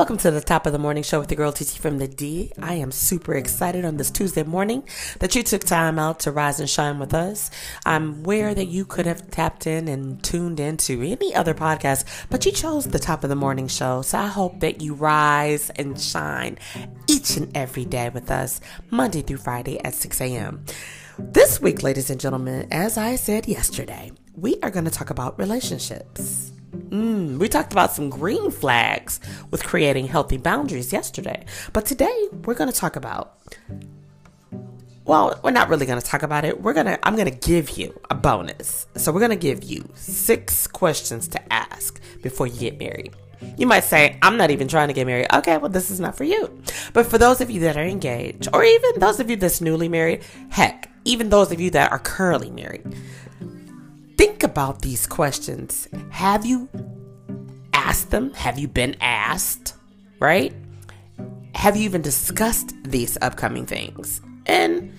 [0.00, 2.52] Welcome to the top of the morning show with the girl TT from the D.
[2.58, 4.82] I am super excited on this Tuesday morning
[5.18, 7.50] that you took time out to rise and shine with us.
[7.84, 12.46] I'm aware that you could have tapped in and tuned into any other podcast, but
[12.46, 14.00] you chose the top of the morning show.
[14.00, 16.56] So I hope that you rise and shine
[17.06, 20.64] each and every day with us, Monday through Friday at 6 a.m.
[21.18, 25.38] This week, ladies and gentlemen, as I said yesterday, we are going to talk about
[25.38, 26.52] relationships.
[26.90, 29.20] Mm, we talked about some green flags
[29.52, 31.44] with creating healthy boundaries yesterday.
[31.72, 33.36] But today we're going to talk about
[35.06, 36.62] well, we're not really going to talk about it.
[36.62, 38.86] We're going to I'm going to give you a bonus.
[38.96, 43.14] So we're going to give you 6 questions to ask before you get married.
[43.56, 45.26] You might say, I'm not even trying to get married.
[45.32, 46.62] Okay, well, this is not for you.
[46.92, 49.88] But for those of you that are engaged, or even those of you that's newly
[49.88, 52.94] married, heck, even those of you that are currently married,
[54.20, 55.88] think about these questions.
[56.10, 56.68] Have you
[57.72, 58.34] asked them?
[58.34, 59.72] Have you been asked?
[60.18, 60.52] Right?
[61.54, 64.20] Have you even discussed these upcoming things?
[64.44, 64.92] And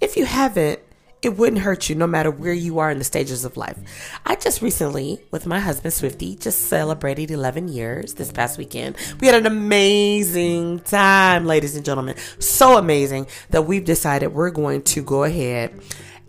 [0.00, 0.80] if you haven't,
[1.20, 3.76] it wouldn't hurt you no matter where you are in the stages of life.
[4.24, 8.96] I just recently, with my husband Swifty, just celebrated 11 years this past weekend.
[9.20, 12.16] We had an amazing time, ladies and gentlemen.
[12.38, 15.78] So amazing that we've decided we're going to go ahead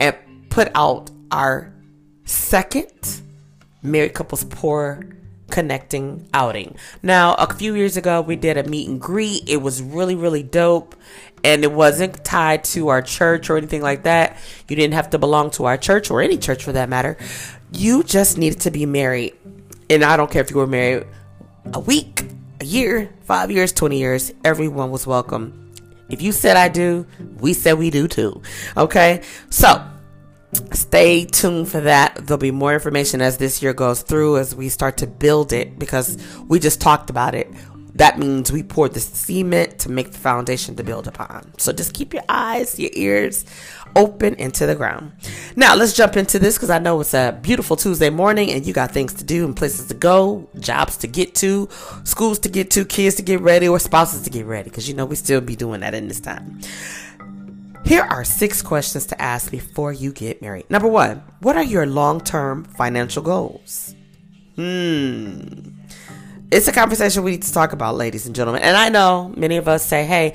[0.01, 0.13] and
[0.49, 1.73] put out our
[2.25, 3.21] second
[3.81, 5.05] married couples poor
[5.53, 6.75] connecting outing.
[7.03, 9.47] Now, a few years ago, we did a meet and greet.
[9.47, 10.95] It was really, really dope.
[11.43, 14.37] And it wasn't tied to our church or anything like that.
[14.67, 17.17] You didn't have to belong to our church or any church for that matter.
[17.71, 19.35] You just needed to be married.
[19.89, 21.05] And I don't care if you were married
[21.73, 22.25] a week,
[22.61, 25.71] a year, five years, 20 years, everyone was welcome.
[26.09, 27.05] If you said I do,
[27.39, 28.41] we said we do too.
[28.77, 29.21] Okay?
[29.49, 29.85] So,
[30.73, 32.15] stay tuned for that.
[32.15, 35.77] There'll be more information as this year goes through as we start to build it
[35.79, 37.51] because we just talked about it.
[37.95, 41.53] That means we poured the cement to make the foundation to build upon.
[41.59, 43.45] So just keep your eyes, your ears
[43.95, 45.11] open into the ground.
[45.55, 48.73] Now let's jump into this because I know it's a beautiful Tuesday morning and you
[48.73, 51.69] got things to do and places to go, jobs to get to,
[52.03, 54.95] schools to get to, kids to get ready, or spouses to get ready because you
[54.95, 56.61] know we still be doing that in this time.
[57.93, 60.67] Here are six questions to ask before you get married.
[60.67, 63.93] Number one, what are your long term financial goals?
[64.55, 65.43] Hmm.
[66.49, 68.63] It's a conversation we need to talk about, ladies and gentlemen.
[68.63, 70.33] And I know many of us say, hey,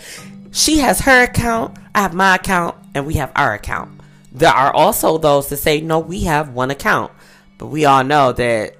[0.53, 4.03] she has her account, I have my account, and we have our account.
[4.31, 7.11] There are also those that say, no, we have one account.
[7.59, 8.77] But we all know that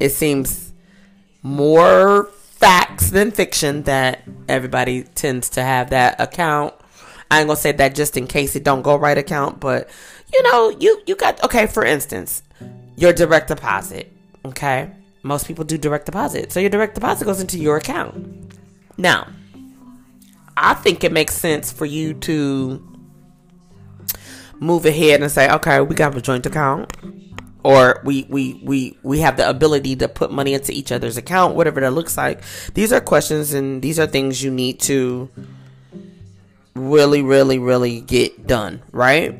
[0.00, 0.72] it seems
[1.44, 6.74] more facts than fiction that everybody tends to have that account
[7.30, 9.88] I ain't gonna say that just in case it don't go right account, but
[10.32, 11.66] you know, you you got okay.
[11.66, 12.42] For instance,
[12.96, 14.12] your direct deposit.
[14.44, 14.90] Okay,
[15.22, 18.54] most people do direct deposit, so your direct deposit goes into your account.
[18.96, 19.28] Now,
[20.56, 22.84] I think it makes sense for you to
[24.58, 26.92] move ahead and say, okay, we got a joint account
[27.62, 31.56] or we we we we have the ability to put money into each other's account
[31.56, 32.40] whatever that looks like
[32.74, 35.28] these are questions and these are things you need to
[36.78, 39.38] really, really, really get done, right?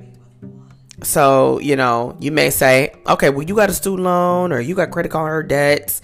[1.03, 4.75] So, you know, you may say, okay, well, you got a student loan or you
[4.75, 6.03] got credit card debts.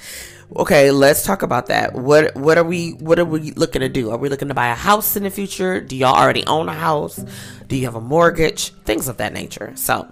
[0.56, 1.94] Okay, let's talk about that.
[1.94, 4.10] What what are we what are we looking to do?
[4.10, 5.80] Are we looking to buy a house in the future?
[5.80, 7.16] Do y'all already own a house?
[7.66, 8.72] Do you have a mortgage?
[8.84, 9.72] Things of that nature.
[9.74, 10.06] So,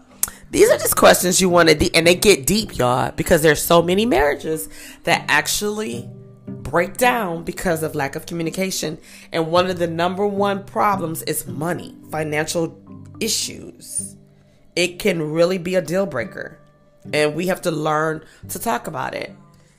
[0.51, 3.63] these are just questions you want to de- and they get deep, y'all, because there's
[3.63, 4.69] so many marriages
[5.05, 6.11] that actually
[6.47, 8.99] break down because of lack of communication.
[9.33, 12.79] And one of the number one problems is money, financial
[13.21, 14.17] issues.
[14.75, 16.59] It can really be a deal breaker.
[17.13, 19.35] And we have to learn to talk about it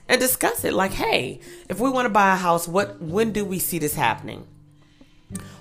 [0.07, 0.73] and discuss it.
[0.73, 3.95] Like, hey, if we want to buy a house, what when do we see this
[3.95, 4.45] happening?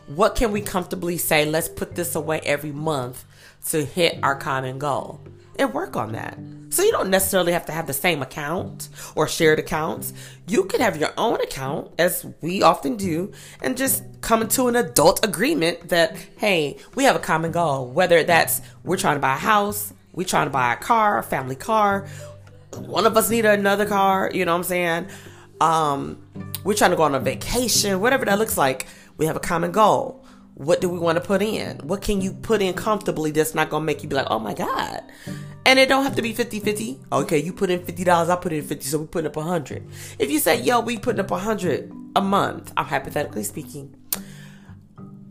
[0.06, 3.24] What can we comfortably say, let's put this away every month
[3.68, 5.20] to hit our common goal?
[5.62, 6.36] And work on that.
[6.70, 10.12] So you don't necessarily have to have the same account or shared accounts.
[10.48, 14.76] You can have your own account, as we often do, and just come into an
[14.76, 17.86] adult agreement that, hey, we have a common goal.
[17.86, 21.22] Whether that's we're trying to buy a house, we're trying to buy a car, a
[21.22, 22.08] family car,
[22.76, 25.06] one of us need another car, you know what I'm saying?
[25.60, 26.22] Um,
[26.64, 28.86] we're trying to go on a vacation, whatever that looks like.
[29.16, 30.24] We have a common goal.
[30.54, 31.78] What do we want to put in?
[31.78, 34.38] What can you put in comfortably that's not going to make you be like, oh
[34.38, 35.02] my God,
[35.64, 37.12] and it don't have to be 50-50.
[37.12, 39.86] Okay, you put in $50, I put in 50, so we put up 100.
[40.18, 43.94] If you say, yo, we putting up 100 a month, I'm hypothetically speaking.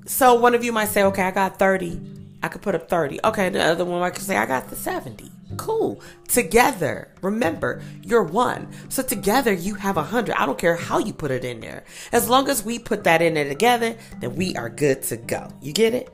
[0.05, 1.99] So one of you might say, okay, I got 30.
[2.43, 3.19] I could put up 30.
[3.23, 5.31] Okay, the other one might say, I got the 70.
[5.57, 6.01] Cool.
[6.27, 8.67] Together, remember, you're one.
[8.89, 10.35] So together you have a hundred.
[10.35, 11.83] I don't care how you put it in there.
[12.11, 15.51] As long as we put that in there together, then we are good to go.
[15.61, 16.09] You get it?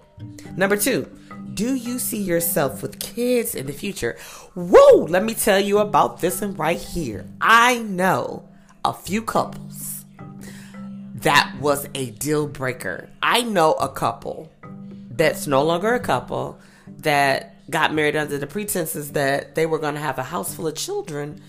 [0.55, 1.09] Number two,
[1.57, 4.15] do you see yourself with kids in the future?
[4.53, 7.25] Whoa, let me tell you about this one right here.
[7.41, 8.47] I know
[8.85, 10.05] a few couples
[11.15, 13.09] that was a deal breaker.
[13.23, 14.51] I know a couple
[15.09, 16.59] that's no longer a couple
[16.99, 20.67] that got married under the pretenses that they were going to have a house full
[20.67, 21.41] of children.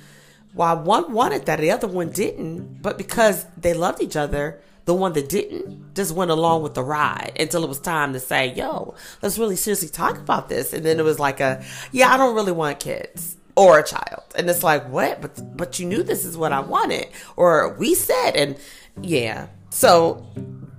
[0.54, 2.80] While one wanted that, the other one didn't.
[2.80, 6.82] But because they loved each other, the one that didn't just went along with the
[6.82, 10.72] ride until it was time to say, yo, let's really seriously talk about this.
[10.72, 11.62] And then it was like a,
[11.92, 14.22] yeah, I don't really want kids or a child.
[14.34, 15.20] And it's like, what?
[15.20, 17.08] But, but you knew this is what I wanted.
[17.36, 18.56] Or we said, and
[19.02, 19.48] yeah.
[19.68, 20.26] So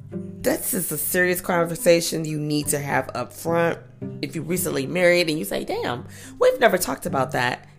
[0.09, 3.77] this is a serious conversation you need to have up front.
[4.23, 6.07] If you recently married and you say, damn,
[6.39, 7.69] we've never talked about that.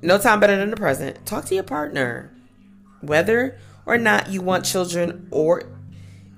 [0.00, 1.26] No time better than the present.
[1.26, 2.34] Talk to your partner.
[3.02, 5.62] Whether or not you want children, or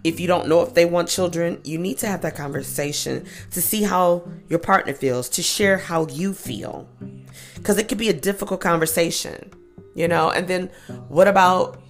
[0.04, 3.60] if you don't know if they want children, you need to have that conversation to
[3.60, 6.88] see how your partner feels, to share how you feel.
[7.56, 9.50] Because it could be a difficult conversation,
[9.96, 10.30] you know?
[10.30, 10.70] And then
[11.08, 11.82] what about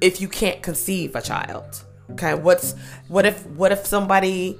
[0.00, 1.84] if you can't conceive a child?
[2.12, 2.74] Okay, what's
[3.08, 4.58] what if what if somebody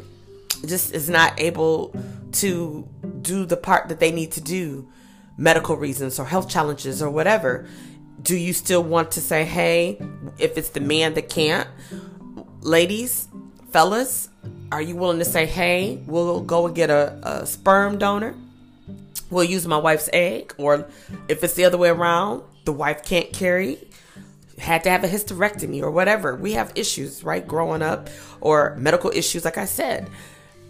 [0.66, 1.94] just is not able
[2.32, 2.86] to
[3.22, 4.88] do the part that they need to do,
[5.38, 7.66] medical reasons or health challenges or whatever?
[8.22, 10.00] Do you still want to say, hey,
[10.38, 11.68] if it's the man that can't,
[12.60, 13.28] ladies,
[13.70, 14.28] fellas,
[14.72, 18.34] are you willing to say, hey, we'll go and get a, a sperm donor?
[19.30, 20.88] We'll use my wife's egg, or
[21.28, 23.78] if it's the other way around, the wife can't carry
[24.58, 26.36] had to have a hysterectomy or whatever.
[26.36, 28.08] We have issues, right, growing up,
[28.40, 30.08] or medical issues, like I said.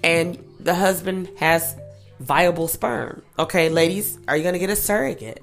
[0.02, 1.76] And the husband has
[2.20, 3.22] viable sperm.
[3.38, 5.42] Okay, ladies, are you going to get a surrogate?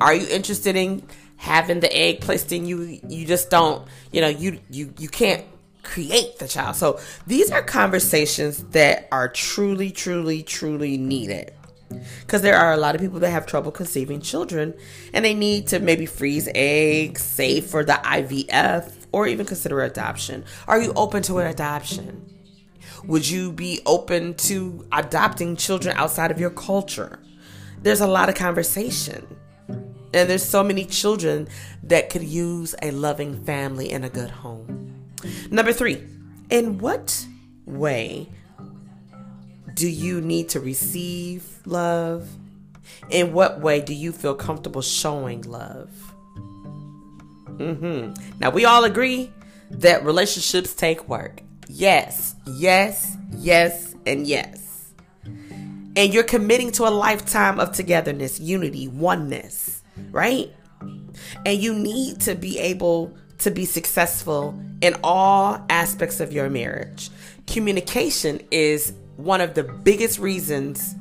[0.00, 1.02] Are you interested in
[1.36, 3.00] having the egg placed in you?
[3.08, 5.44] You just don't, you know, you you you can't
[5.82, 6.76] create the child.
[6.76, 11.52] So these are conversations that are truly, truly, truly needed.
[12.20, 14.74] Because there are a lot of people that have trouble conceiving children
[15.14, 20.44] and they need to maybe freeze eggs, save for the IVF, or even consider adoption.
[20.66, 22.26] Are you open to an adoption?
[23.04, 27.20] Would you be open to adopting children outside of your culture?
[27.80, 29.26] There's a lot of conversation.
[30.16, 31.46] And there's so many children
[31.82, 34.94] that could use a loving family and a good home.
[35.50, 36.02] Number three,
[36.48, 37.26] in what
[37.66, 38.30] way
[39.74, 42.30] do you need to receive love?
[43.10, 45.90] In what way do you feel comfortable showing love?
[47.58, 48.14] Mm-hmm.
[48.38, 49.30] Now, we all agree
[49.70, 51.42] that relationships take work.
[51.68, 54.92] Yes, yes, yes, and yes.
[55.94, 60.52] And you're committing to a lifetime of togetherness, unity, oneness, right?
[61.44, 67.10] And you need to be able to be successful in all aspects of your marriage.
[67.46, 70.94] Communication is one of the biggest reasons,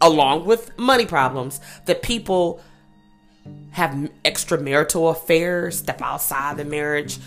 [0.00, 2.60] along with money problems, that people
[3.70, 3.92] have
[4.24, 7.18] extramarital affairs, step outside the marriage.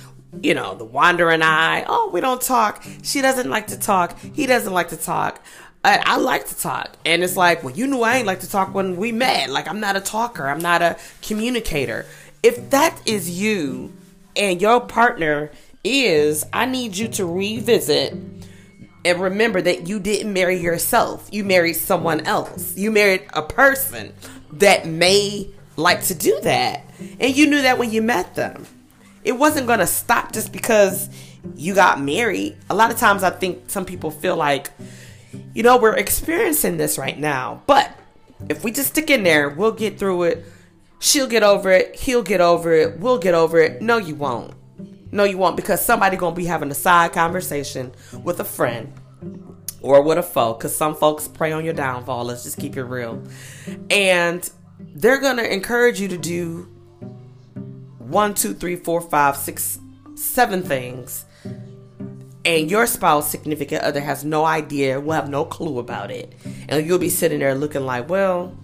[0.41, 1.83] You know, the wandering eye.
[1.87, 2.85] Oh, we don't talk.
[3.03, 4.17] She doesn't like to talk.
[4.17, 5.43] He doesn't like to talk.
[5.83, 6.95] I, I, like to talk.
[7.05, 9.49] And it's like, well, you knew I ain't like to talk when we met.
[9.49, 10.47] Like, I'm not a talker.
[10.47, 12.05] I'm not a communicator.
[12.43, 13.91] If that is you
[14.35, 15.51] and your partner
[15.83, 18.13] is, I need you to revisit
[19.03, 21.27] and remember that you didn't marry yourself.
[21.31, 22.77] You married someone else.
[22.77, 24.13] You married a person
[24.53, 26.85] that may like to do that.
[27.19, 28.67] And you knew that when you met them.
[29.23, 31.09] It wasn't going to stop just because
[31.55, 32.57] you got married.
[32.69, 34.69] A lot of times I think some people feel like,
[35.53, 37.63] you know, we're experiencing this right now.
[37.67, 37.95] But
[38.49, 40.45] if we just stick in there, we'll get through it.
[40.99, 41.95] She'll get over it.
[41.95, 42.99] He'll get over it.
[42.99, 43.81] We'll get over it.
[43.81, 44.53] No, you won't.
[45.11, 47.91] No, you won't because somebody gonna be having a side conversation
[48.23, 48.93] with a friend
[49.81, 52.25] or with a foe because some folks prey on your downfall.
[52.25, 53.21] Let's just keep it real.
[53.89, 56.63] And they're gonna encourage you to do
[57.97, 59.79] one, two, three, four, five, six,
[60.15, 61.25] seven things.
[62.43, 66.33] And your spouse, significant other, has no idea, will have no clue about it.
[66.67, 68.57] And you'll be sitting there looking like, well,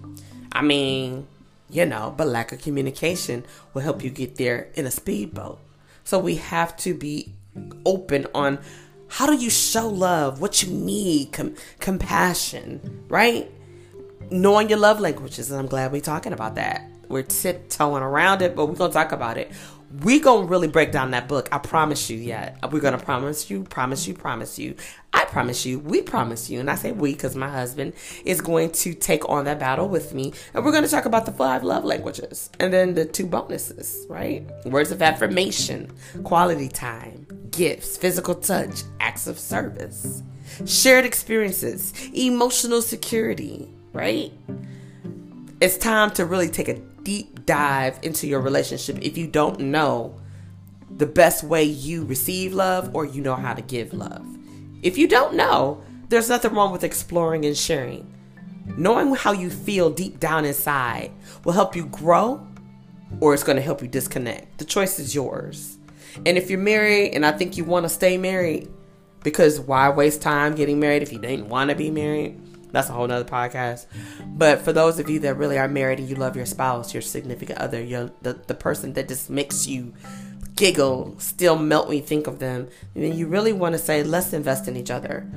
[0.52, 1.28] I mean,
[1.70, 3.44] you know, but lack of communication
[3.74, 5.60] will help you get there in a speedboat.
[6.02, 7.34] So we have to be
[7.84, 8.58] open on
[9.08, 13.50] how do you show love, what you need, com- compassion, right?
[14.30, 16.82] Knowing your love languages, and I'm glad we're talking about that.
[17.08, 19.50] We're tiptoeing around it, but we're gonna talk about it.
[20.02, 21.48] We gonna really break down that book.
[21.50, 22.18] I promise you.
[22.18, 24.74] Yet we're gonna promise you, promise you, promise you.
[25.12, 25.78] I promise you.
[25.78, 29.46] We promise you, and I say we because my husband is going to take on
[29.46, 32.94] that battle with me, and we're gonna talk about the five love languages, and then
[32.94, 34.06] the two bonuses.
[34.08, 34.44] Right?
[34.66, 35.90] Words of affirmation,
[36.22, 40.22] quality time, gifts, physical touch, acts of service,
[40.66, 43.68] shared experiences, emotional security.
[43.92, 44.32] Right?
[45.60, 50.18] It's time to really take a deep dive into your relationship if you don't know
[50.90, 54.26] the best way you receive love or you know how to give love.
[54.82, 58.14] If you don't know, there's nothing wrong with exploring and sharing.
[58.76, 61.10] Knowing how you feel deep down inside
[61.44, 62.46] will help you grow
[63.20, 64.58] or it's going to help you disconnect.
[64.58, 65.78] The choice is yours.
[66.26, 68.68] And if you're married and I think you want to stay married,
[69.22, 72.40] because why waste time getting married if you didn't want to be married?
[72.70, 73.86] That's a whole nother podcast.
[74.26, 77.02] But for those of you that really are married and you love your spouse, your
[77.02, 79.94] significant other, your the, the person that just makes you
[80.54, 84.32] giggle, still melt when you think of them, then you really want to say, let's
[84.32, 85.30] invest in each other.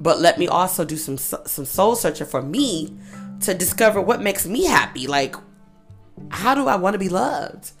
[0.00, 2.96] But let me also do some some soul searching for me
[3.40, 5.06] to discover what makes me happy.
[5.06, 5.34] Like,
[6.30, 7.72] how do I want to be loved?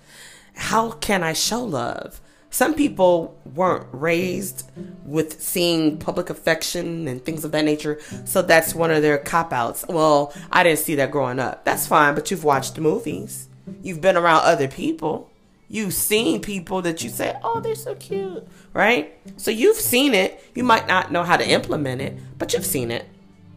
[0.54, 2.20] How can I show love?
[2.50, 4.70] Some people weren't raised
[5.04, 9.52] with seeing public affection and things of that nature, so that's one of their cop
[9.52, 9.84] outs.
[9.88, 11.64] Well, I didn't see that growing up.
[11.64, 13.48] That's fine, but you've watched movies,
[13.82, 15.30] you've been around other people,
[15.68, 19.14] you've seen people that you say, oh, they're so cute, right?
[19.36, 20.42] So you've seen it.
[20.54, 23.06] You might not know how to implement it, but you've seen it.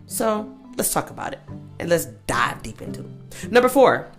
[0.07, 1.39] So let's talk about it
[1.79, 3.51] and let's dive deep into it.
[3.51, 4.11] Number four,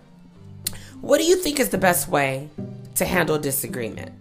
[1.01, 2.49] what do you think is the best way
[2.95, 4.11] to handle disagreement?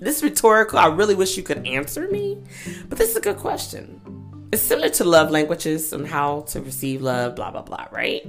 [0.00, 2.42] This is rhetorical, I really wish you could answer me,
[2.88, 4.00] but this is a good question.
[4.52, 8.24] It's similar to love languages and how to receive love, blah, blah, blah, right?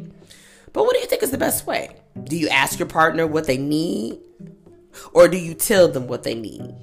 [0.71, 1.95] But what do you think is the best way?
[2.23, 4.19] Do you ask your partner what they need?
[5.13, 6.73] Or do you tell them what they need?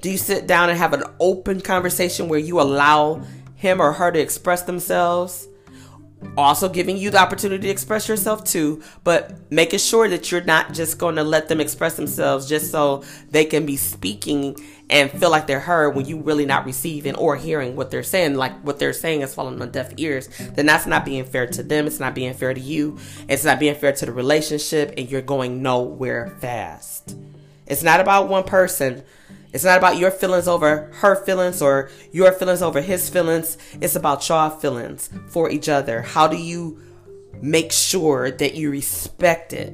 [0.00, 3.22] Do you sit down and have an open conversation where you allow
[3.54, 5.48] him or her to express themselves?
[6.36, 10.72] Also giving you the opportunity to express yourself too, but making sure that you're not
[10.72, 14.56] just going to let them express themselves just so they can be speaking
[14.90, 18.34] and feel like they're heard when you really not receiving or hearing what they're saying.
[18.34, 20.28] Like what they're saying is falling on deaf ears.
[20.38, 21.86] Then that's not being fair to them.
[21.86, 22.98] It's not being fair to you.
[23.28, 27.16] It's not being fair to the relationship, and you're going nowhere fast.
[27.66, 29.02] It's not about one person
[29.54, 33.56] it's not about your feelings over her feelings or your feelings over his feelings.
[33.80, 36.02] It's about y'all feelings for each other.
[36.02, 36.82] How do you
[37.40, 39.72] make sure that you respect it?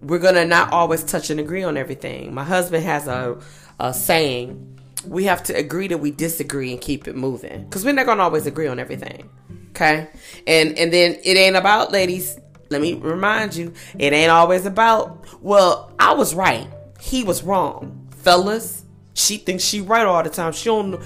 [0.00, 2.32] We're to not always touch and agree on everything.
[2.32, 3.38] My husband has a,
[3.78, 7.92] a saying we have to agree that we disagree and keep it moving because we're
[7.92, 9.28] not to always agree on everything.
[9.70, 10.08] Okay.
[10.46, 12.38] And, and then it ain't about ladies.
[12.70, 16.66] Let me remind you, it ain't always about, well, I was right.
[16.98, 20.52] He was wrong fellas, she thinks she right all the time.
[20.52, 20.92] She don't.
[20.92, 21.00] Know.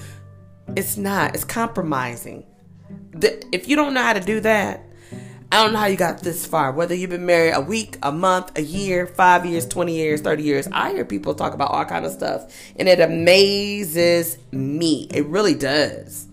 [0.75, 1.35] It's not.
[1.35, 2.45] It's compromising.
[3.11, 4.85] The, if you don't know how to do that,
[5.51, 6.71] I don't know how you got this far.
[6.71, 10.43] Whether you've been married a week, a month, a year, five years, twenty years, thirty
[10.43, 15.07] years, I hear people talk about all kind of stuff, and it amazes me.
[15.11, 16.27] It really does.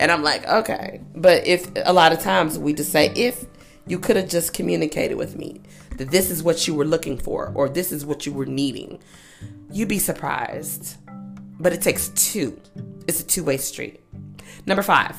[0.00, 3.44] And I'm like, okay, but if a lot of times we just say, if
[3.88, 5.62] you could have just communicated with me
[5.96, 9.00] that this is what you were looking for, or this is what you were needing,
[9.70, 10.96] You'd be surprised.
[11.60, 12.60] But it takes two.
[13.06, 14.00] It's a two way street.
[14.66, 15.16] Number five.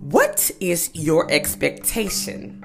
[0.00, 2.64] What is your expectation?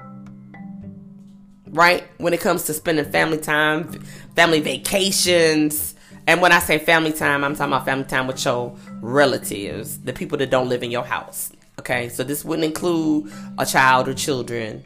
[1.68, 2.04] Right?
[2.18, 3.92] When it comes to spending family time,
[4.34, 5.94] family vacations.
[6.26, 10.12] And when I say family time, I'm talking about family time with your relatives, the
[10.12, 11.52] people that don't live in your house.
[11.80, 12.08] Okay?
[12.08, 14.84] So this wouldn't include a child or children.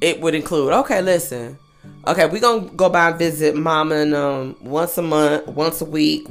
[0.00, 1.58] It would include, okay, listen,
[2.06, 5.84] okay, we gonna go by and visit mama and um once a month, once a
[5.84, 6.26] week,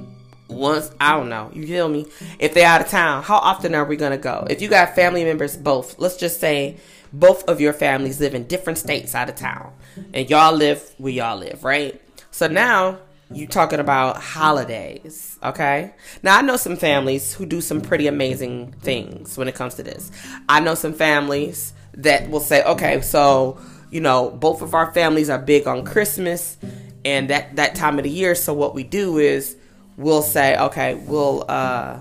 [0.50, 1.50] once I don't know.
[1.54, 2.06] You feel me?
[2.40, 4.46] If they're out of town, how often are we gonna go?
[4.50, 6.78] If you got family members both, let's just say
[7.14, 9.74] both of your families live in different states out of town,
[10.14, 12.02] and y'all live where y'all live, right?
[12.32, 13.00] So now
[13.34, 15.94] you talking about holidays, okay?
[16.24, 19.84] Now I know some families who do some pretty amazing things when it comes to
[19.84, 20.12] this.
[20.50, 23.60] I know some families that will say, okay, so
[23.92, 26.58] you know, both of our families are big on Christmas
[27.04, 28.36] and that that time of the year.
[28.36, 29.58] So what we do is
[29.98, 32.00] we'll say, okay, we'll uh,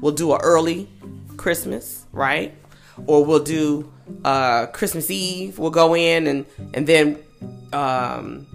[0.00, 0.88] we'll do an early
[1.36, 2.54] Christmas, right?
[3.06, 3.92] Or we'll do
[4.24, 5.58] uh, Christmas Eve.
[5.58, 7.18] We'll go in and and then
[7.72, 8.46] um,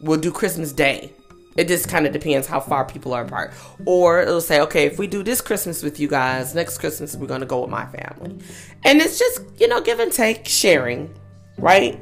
[0.00, 1.12] we'll do Christmas Day.
[1.58, 3.52] It just kind of depends how far people are apart.
[3.84, 7.26] Or it'll say, okay, if we do this Christmas with you guys, next Christmas we're
[7.26, 8.38] gonna go with my family,
[8.84, 11.12] and it's just you know give and take, sharing
[11.58, 11.98] right?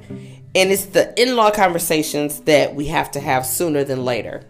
[0.55, 4.43] And it's the in law conversations that we have to have sooner than later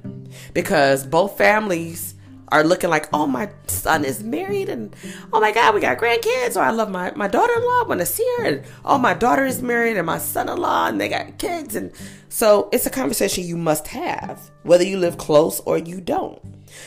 [0.53, 2.16] because both families
[2.49, 4.95] are looking like, oh, my son is married, and
[5.33, 8.01] oh my God, we got grandkids, or I love my, my daughter in law, want
[8.01, 11.01] to see her, and oh, my daughter is married, and my son in law, and
[11.01, 11.75] they got kids.
[11.75, 11.93] And
[12.29, 16.41] so it's a conversation you must have, whether you live close or you don't.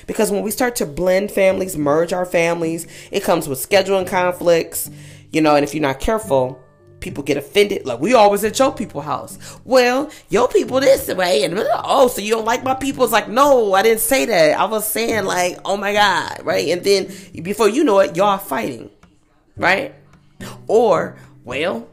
[0.07, 4.89] Because when we start to blend families, merge our families, it comes with scheduling conflicts,
[5.31, 6.61] you know, and if you're not careful,
[6.99, 7.85] people get offended.
[7.85, 9.59] Like we always at your people house.
[9.65, 13.03] Well, your people this way, and oh, so you don't like my people?
[13.03, 14.59] It's like no, I didn't say that.
[14.59, 16.67] I was saying like, oh my god, right?
[16.69, 17.11] And then
[17.43, 18.89] before you know it, y'all fighting,
[19.55, 19.93] right?
[20.67, 21.87] Or well,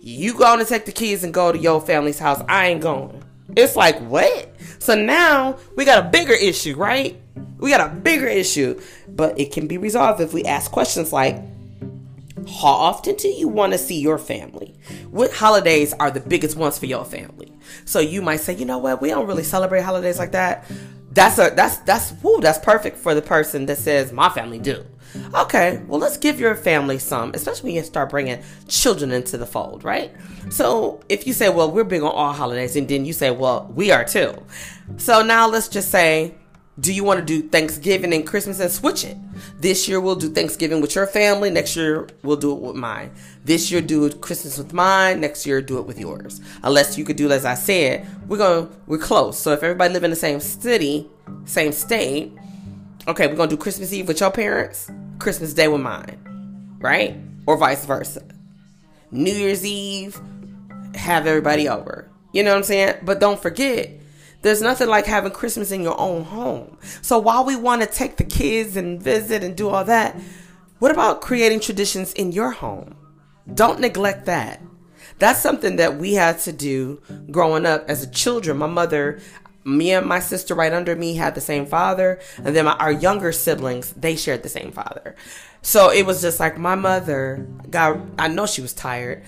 [0.00, 2.42] you go and take the kids and go to your family's house.
[2.48, 3.22] I ain't going.
[3.56, 4.54] It's like what?
[4.78, 7.20] So now we got a bigger issue, right?
[7.58, 11.36] We got a bigger issue, but it can be resolved if we ask questions like
[12.46, 14.74] how often do you want to see your family?
[15.10, 17.52] What holidays are the biggest ones for your family?
[17.84, 20.64] So you might say, you know what, we don't really celebrate holidays like that.
[21.12, 24.84] That's a that's that's woo, that's perfect for the person that says my family do.
[25.34, 29.44] Okay, well let's give your family some, especially when you start bringing children into the
[29.44, 30.10] fold, right?
[30.50, 33.70] So if you say, well, we're big on all holidays, and then you say, well,
[33.74, 34.34] we are too.
[34.96, 36.34] So now let's just say
[36.80, 39.16] do you want to do Thanksgiving and Christmas and switch it?
[39.60, 41.50] This year we'll do Thanksgiving with your family.
[41.50, 43.10] Next year we'll do it with mine.
[43.44, 45.20] This year do Christmas with mine.
[45.20, 46.40] Next year do it with yours.
[46.62, 49.38] Unless you could do as I said, we're going to we're close.
[49.38, 51.08] So if everybody live in the same city,
[51.44, 52.32] same state,
[53.06, 56.78] okay, we're to do Christmas Eve with your parents, Christmas Day with mine.
[56.78, 57.16] Right?
[57.46, 58.22] Or vice versa.
[59.10, 60.18] New Year's Eve
[60.94, 62.08] have everybody over.
[62.32, 62.94] You know what I'm saying?
[63.02, 64.01] But don't forget
[64.42, 66.78] there's nothing like having Christmas in your own home.
[67.00, 70.16] So while we want to take the kids and visit and do all that,
[70.78, 72.96] what about creating traditions in your home?
[73.52, 74.60] Don't neglect that.
[75.18, 78.58] That's something that we had to do growing up as a children.
[78.58, 79.20] My mother,
[79.64, 82.90] me and my sister right under me had the same father, and then my, our
[82.90, 85.14] younger siblings, they shared the same father.
[85.62, 89.22] So it was just like my mother got I know she was tired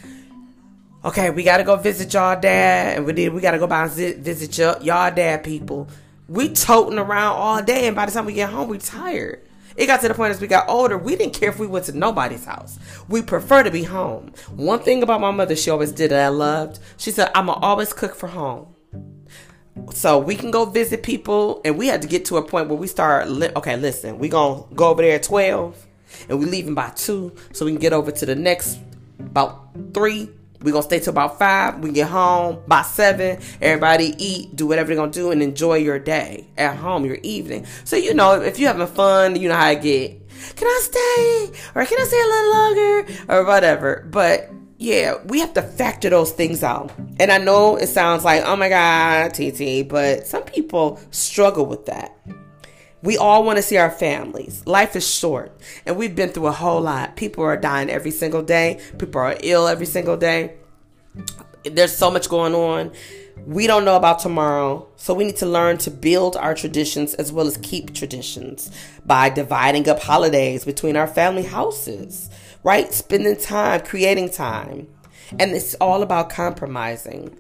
[1.05, 3.33] okay, we gotta go visit y'all dad, and we did.
[3.33, 5.89] We gotta go by and visit y'all, y'all dad people.
[6.29, 9.47] We toting around all day, and by the time we get home, we tired.
[9.77, 11.87] It got to the point as we got older, we didn't care if we went
[11.87, 12.79] to nobody's house.
[13.09, 14.33] We prefer to be home.
[14.55, 16.79] One thing about my mother, she always did that I loved.
[16.97, 18.69] She said, "I'ma always cook for home."
[19.93, 22.79] so we can go visit people and we had to get to a point where
[22.79, 25.87] we start li- okay listen we gonna go over there at 12
[26.29, 28.79] and we leaving by 2 so we can get over to the next
[29.19, 30.31] about 3
[30.65, 31.79] we gonna stay till about five.
[31.81, 33.39] We get home by seven.
[33.61, 37.67] Everybody eat, do whatever they're gonna do, and enjoy your day at home, your evening.
[37.85, 40.21] So you know, if you're having fun, you know how I get.
[40.57, 41.61] Can I stay?
[41.75, 43.07] Or can I stay a little longer?
[43.29, 44.07] Or whatever.
[44.11, 46.93] But yeah, we have to factor those things out.
[47.21, 51.87] And I know it sounds like, oh my God, TT, but some people struggle with
[51.87, 52.17] that.
[53.05, 54.67] We all want to see our families.
[54.67, 55.53] Life is short,
[55.85, 57.17] and we've been through a whole lot.
[57.17, 60.55] People are dying every single day, people are ill every single day.
[61.65, 62.93] There's so much going on.
[63.45, 67.31] We don't know about tomorrow, so we need to learn to build our traditions as
[67.31, 68.71] well as keep traditions
[69.05, 72.31] by dividing up holidays between our family houses,
[72.63, 72.91] right?
[72.91, 74.89] Spending time, creating time.
[75.39, 77.37] And it's all about compromising.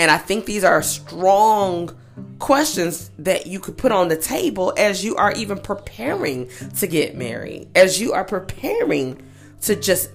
[0.00, 1.94] And I think these are strong
[2.38, 7.14] questions that you could put on the table as you are even preparing to get
[7.14, 9.20] married, as you are preparing
[9.60, 10.10] to just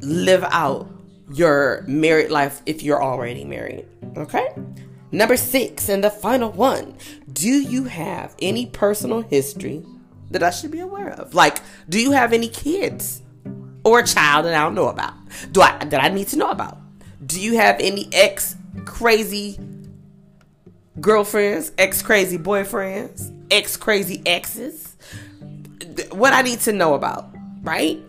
[0.00, 0.90] live out
[1.32, 3.86] your married life if you're already married.
[4.16, 4.48] Okay?
[5.12, 6.96] Number six, and the final one
[7.32, 9.84] do you have any personal history
[10.32, 11.32] that I should be aware of?
[11.32, 13.22] Like, do you have any kids
[13.84, 15.14] or a child that I don't know about?
[15.52, 16.78] Do I that I need to know about?
[17.24, 19.58] Do you have any ex crazy
[21.00, 24.96] girlfriends, ex crazy boyfriends, ex crazy exes.
[26.10, 27.28] What I need to know about,
[27.62, 28.00] right?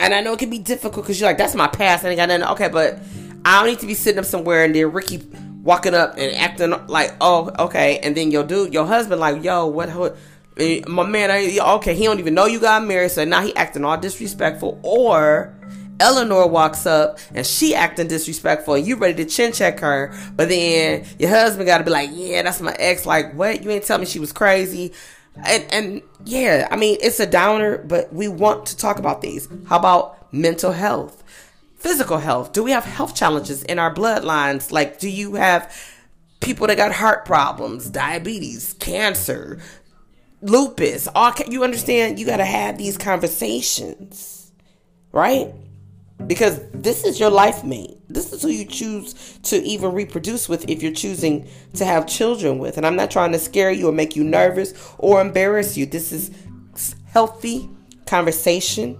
[0.00, 2.04] And I know it can be difficult because you're like, that's my past.
[2.04, 2.46] I ain't got nothing.
[2.48, 2.98] Okay, but
[3.44, 5.22] I don't need to be sitting up somewhere and then Ricky
[5.62, 7.98] walking up and acting like, oh, okay.
[8.00, 10.16] And then your dude, your husband, like, yo, what?
[10.58, 13.84] Eh, my man, okay, he don't even know you got married, so now he acting
[13.84, 14.78] all disrespectful.
[14.82, 15.54] Or
[16.00, 21.04] Eleanor walks up and she acting disrespectful you ready to chin check her, but then
[21.18, 23.06] your husband got to be like, yeah, that's my ex.
[23.06, 23.62] Like, what?
[23.62, 24.92] You ain't tell me she was crazy.
[25.46, 29.48] And, and yeah, I mean, it's a downer, but we want to talk about these.
[29.66, 31.22] How about mental health?
[31.76, 32.52] Physical health.
[32.52, 34.70] Do we have health challenges in our bloodlines?
[34.70, 35.74] Like, do you have
[36.40, 39.58] people that got heart problems, diabetes, cancer,
[40.42, 41.08] lupus?
[41.14, 42.18] All you understand?
[42.18, 44.52] You got to have these conversations,
[45.10, 45.52] right?
[46.26, 47.98] Because this is your life mate.
[48.08, 52.58] this is who you choose to even reproduce with if you're choosing to have children
[52.58, 52.76] with.
[52.76, 55.86] And I'm not trying to scare you or make you nervous or embarrass you.
[55.86, 56.30] This is
[57.06, 57.68] healthy
[58.06, 58.98] conversation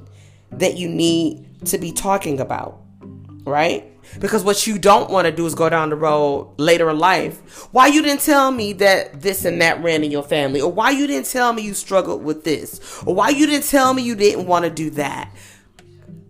[0.50, 2.80] that you need to be talking about,
[3.44, 3.88] right?
[4.20, 7.68] Because what you don't want to do is go down the road later in life.
[7.72, 10.60] Why you didn't tell me that this and that ran in your family?
[10.60, 13.02] Or why you didn't tell me you struggled with this?
[13.06, 15.30] Or why you didn't tell me you didn't want to do that?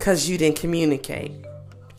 [0.03, 1.31] Because you didn't communicate.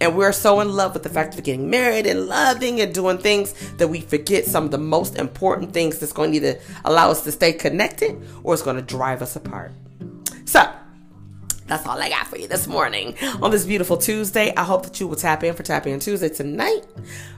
[0.02, 3.18] And we're so in love with the fact of getting married and loving and doing
[3.18, 7.12] things that we forget some of the most important things that's going to either allow
[7.12, 9.72] us to stay connected or it's going to drive us apart.
[10.44, 10.70] So,
[11.68, 14.54] that's all I got for you this morning on this beautiful Tuesday.
[14.54, 16.82] I hope that you will tap in for Tap In Tuesday tonight.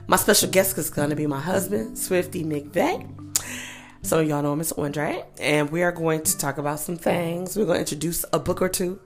[0.08, 3.08] My special guest is going to be my husband, Swifty McVeigh.
[4.10, 7.56] Of y'all know him as Andre, and we are going to talk about some things.
[7.56, 9.00] We're going to introduce a book or two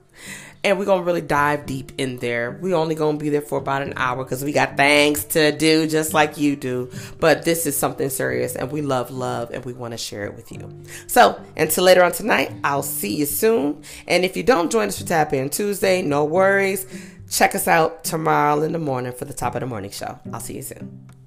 [0.63, 2.51] and we're gonna really dive deep in there.
[2.61, 5.87] We only gonna be there for about an hour because we got things to do
[5.87, 6.91] just like you do.
[7.19, 10.35] But this is something serious, and we love love, and we want to share it
[10.35, 10.83] with you.
[11.07, 13.83] So until later on tonight, I'll see you soon.
[14.07, 16.85] And if you don't join us for Tap In Tuesday, no worries.
[17.29, 20.19] Check us out tomorrow in the morning for the top of the morning show.
[20.33, 21.20] I'll see you soon.